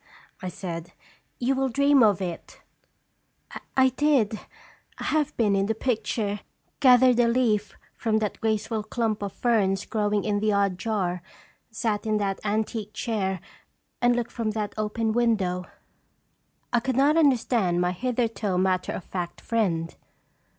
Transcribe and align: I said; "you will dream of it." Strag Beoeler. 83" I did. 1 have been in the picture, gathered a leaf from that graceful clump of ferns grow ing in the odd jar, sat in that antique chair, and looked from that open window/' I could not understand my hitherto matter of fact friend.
I 0.41 0.49
said; 0.49 0.93
"you 1.37 1.53
will 1.53 1.69
dream 1.69 2.01
of 2.01 2.23
it." 2.23 2.59
Strag 3.51 3.53
Beoeler. 3.53 3.61
83" 3.61 3.61
I 3.85 3.89
did. 3.89 4.33
1 4.33 4.41
have 4.97 5.37
been 5.37 5.55
in 5.55 5.67
the 5.67 5.75
picture, 5.75 6.39
gathered 6.79 7.19
a 7.19 7.27
leaf 7.27 7.75
from 7.93 8.17
that 8.17 8.41
graceful 8.41 8.81
clump 8.81 9.21
of 9.21 9.31
ferns 9.31 9.85
grow 9.85 10.11
ing 10.11 10.23
in 10.23 10.39
the 10.39 10.53
odd 10.53 10.79
jar, 10.79 11.21
sat 11.69 12.07
in 12.07 12.17
that 12.17 12.39
antique 12.43 12.93
chair, 12.93 13.41
and 14.01 14.15
looked 14.15 14.31
from 14.31 14.49
that 14.57 14.73
open 14.75 15.13
window/' 15.13 15.67
I 16.73 16.79
could 16.79 16.97
not 16.97 17.15
understand 17.15 17.79
my 17.79 17.91
hitherto 17.91 18.57
matter 18.57 18.93
of 18.93 19.03
fact 19.03 19.39
friend. 19.39 19.95